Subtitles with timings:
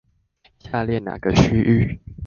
[0.57, 2.01] 下列哪個區域